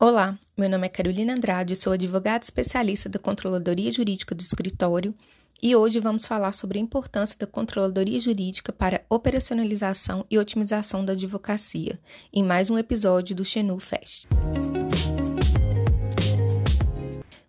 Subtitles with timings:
[0.00, 5.12] Olá, meu nome é Carolina Andrade, sou advogada especialista da Controladoria Jurídica do Escritório
[5.60, 11.04] e hoje vamos falar sobre a importância da Controladoria Jurídica para a operacionalização e otimização
[11.04, 11.98] da advocacia,
[12.32, 14.28] em mais um episódio do Xenu Fest.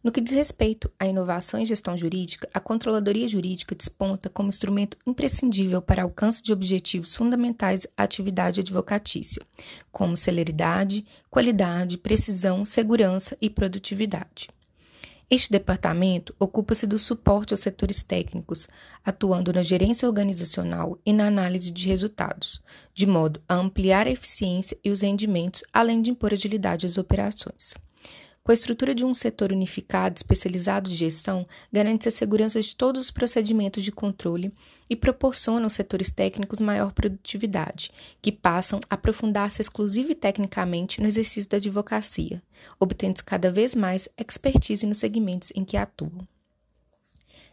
[0.02, 4.98] No que diz respeito à inovação em gestão jurídica, a controladoria jurídica desponta como instrumento
[5.06, 9.42] imprescindível para alcance de objetivos fundamentais à atividade advocatícia,
[9.92, 14.48] como celeridade, qualidade, precisão, segurança e produtividade.
[15.30, 18.70] Este departamento ocupa-se do suporte aos setores técnicos,
[19.06, 22.64] atuando na gerência organizacional e na análise de resultados,
[22.96, 27.76] de modo a ampliar a eficiência e os rendimentos, além de impor agilidade às operações.
[28.44, 33.02] Com a estrutura de um setor unificado especializado de gestão, garante a segurança de todos
[33.02, 34.52] os procedimentos de controle
[34.90, 41.08] e proporciona aos setores técnicos maior produtividade, que passam a aprofundar-se exclusiva e tecnicamente no
[41.08, 42.42] exercício da advocacia,
[42.80, 46.28] obtendo cada vez mais expertise nos segmentos em que atuam.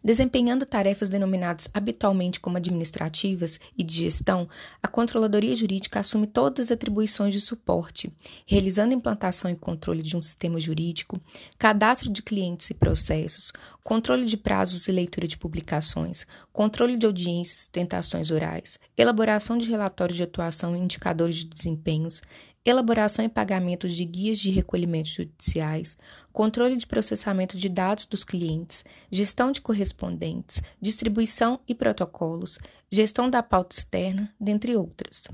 [0.03, 4.49] Desempenhando tarefas denominadas habitualmente como administrativas e de gestão,
[4.83, 8.13] a Controladoria Jurídica assume todas as atribuições de suporte,
[8.47, 11.21] realizando implantação e controle de um sistema jurídico,
[11.59, 13.53] cadastro de clientes e processos,
[13.83, 19.69] controle de prazos e leitura de publicações, controle de audiências e tentações orais, elaboração de
[19.69, 22.23] relatórios de atuação e indicadores de desempenhos,
[22.67, 25.97] elaboração e pagamento de guias de recolhimentos judiciais,
[26.33, 32.59] controle de processamento de dados dos clientes, gestão de correspondentes, distribuição e protocolos,
[32.91, 35.29] gestão da pauta externa, dentre outras.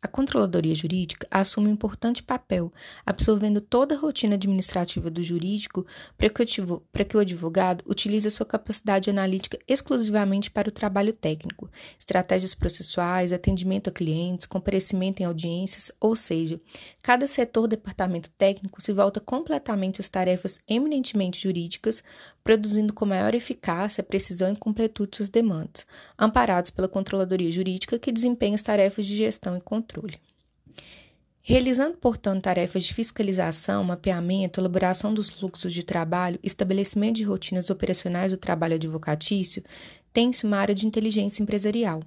[0.00, 2.70] A controladoria jurídica assume um importante papel,
[3.04, 5.84] absorvendo toda a rotina administrativa do jurídico
[6.16, 12.54] para que, o advogado utilize a sua capacidade analítica exclusivamente para o trabalho técnico, estratégias
[12.54, 16.60] processuais, atendimento a clientes, comparecimento em audiências, ou seja,
[17.02, 22.04] cada setor departamento técnico se volta completamente às tarefas eminentemente jurídicas,
[22.44, 25.84] produzindo com maior eficácia, precisão e completude suas demandas,
[26.16, 30.20] amparados pela controladoria jurídica que desempenha as tarefas de gestão e controle controle.
[31.40, 38.32] Realizando, portanto, tarefas de fiscalização, mapeamento, elaboração dos fluxos de trabalho, estabelecimento de rotinas operacionais
[38.32, 39.64] do trabalho advocatício,
[40.12, 42.02] tem-se uma área de inteligência empresarial,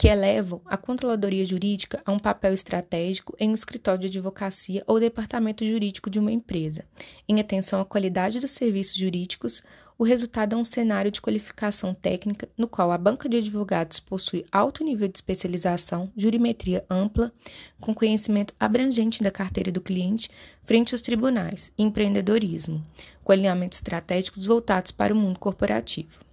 [0.00, 4.98] que elevam a controladoria jurídica a um papel estratégico em um escritório de advocacia ou
[4.98, 6.86] departamento jurídico de uma empresa,
[7.28, 9.62] em atenção à qualidade dos serviços jurídicos,
[9.98, 14.46] o resultado é um cenário de qualificação técnica no qual a banca de advogados possui
[14.50, 17.30] alto nível de especialização, jurimetria ampla,
[17.78, 20.30] com conhecimento abrangente da carteira do cliente
[20.62, 22.82] frente aos tribunais empreendedorismo,
[23.22, 26.29] com alinhamentos estratégicos voltados para o mundo corporativo.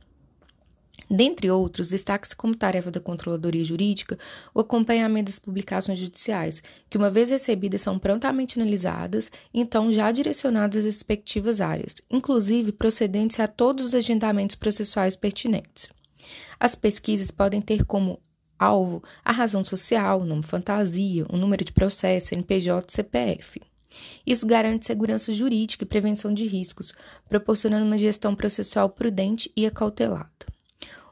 [1.09, 4.17] Dentre outros, destaca-se como tarefa da Controladoria Jurídica
[4.53, 10.11] o acompanhamento das publicações judiciais, que, uma vez recebidas, são prontamente analisadas e então já
[10.11, 15.89] direcionadas às respectivas áreas, inclusive procedentes a todos os agendamentos processuais pertinentes.
[16.59, 18.19] As pesquisas podem ter como
[18.59, 23.61] alvo a razão social, nome fantasia, o número de processo, NPJ e CPF.
[24.25, 26.93] Isso garante segurança jurídica e prevenção de riscos,
[27.29, 30.56] proporcionando uma gestão processual prudente e acautelada.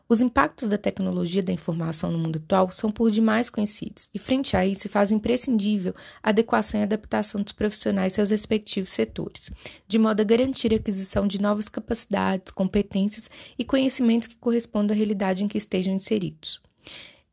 [0.08, 4.56] Os impactos da tecnologia da informação no mundo atual são por demais conhecidos, e frente
[4.56, 9.50] a isso se faz imprescindível a adequação e adaptação dos profissionais aos respectivos setores,
[9.88, 14.98] de modo a garantir a aquisição de novas capacidades, competências e conhecimentos que correspondam à
[14.98, 16.62] realidade em que estejam inseridos.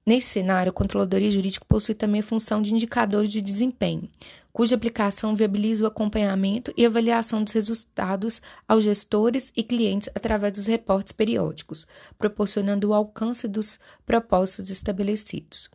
[0.05, 4.11] Nesse cenário, a controladoria jurídica possui também a função de indicador de desempenho,
[4.53, 10.67] cuja aplicação viabiliza o acompanhamento e avaliação dos resultados aos gestores e clientes através dos
[10.67, 11.87] reportes periódicos,
[12.19, 15.71] proporcionando o alcance dos propósitos estabelecidos.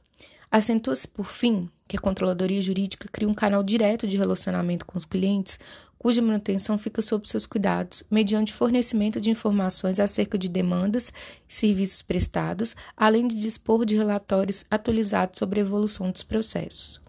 [0.52, 5.06] Acentua-se, por fim, que a controladoria jurídica cria um canal direto de relacionamento com os
[5.06, 5.60] clientes,
[6.00, 11.12] cuja manutenção fica sob seus cuidados, mediante fornecimento de informações acerca de demandas
[11.48, 17.07] e serviços prestados, além de dispor de relatórios atualizados sobre a evolução dos processos.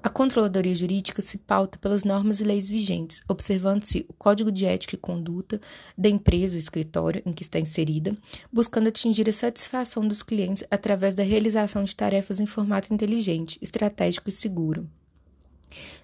[0.00, 4.94] A controladoria jurídica se pauta pelas normas e leis vigentes, observando-se o código de ética
[4.94, 5.60] e conduta
[5.96, 8.16] da empresa ou escritório em que está inserida,
[8.52, 14.28] buscando atingir a satisfação dos clientes através da realização de tarefas em formato inteligente, estratégico
[14.28, 14.88] e seguro.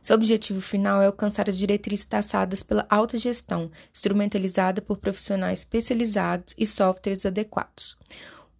[0.02, 6.52] Seu objetivo final é alcançar as diretrizes traçadas pela alta gestão, instrumentalizada por profissionais especializados
[6.58, 7.96] e softwares adequados.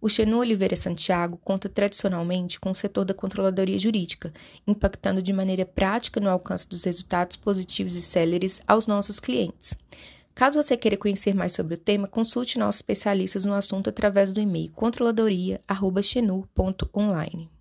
[0.01, 4.33] O Xenu Oliveira Santiago conta tradicionalmente com o setor da controladoria jurídica,
[4.67, 9.77] impactando de maneira prática no alcance dos resultados positivos e céleres aos nossos clientes.
[10.35, 14.41] Caso você queira conhecer mais sobre o tema, consulte nossos especialistas no assunto através do
[14.41, 17.54] e-mail controladoria.xenu.online.